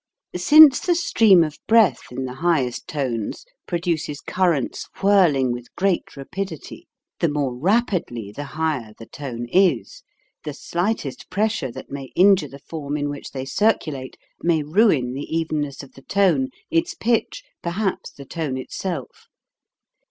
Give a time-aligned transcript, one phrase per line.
[0.35, 6.87] Since the stream of breath in the highest tones produces currents whirling with great rapidity,
[7.19, 10.01] the more rapidly the higher the tone is,
[10.43, 15.25] the slightest pressure that may injure the form in which they circulate may ruin the
[15.37, 19.27] evenness of the tone, its pitch, perhaps the tone itself.